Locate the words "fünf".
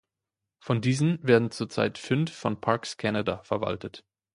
1.99-2.33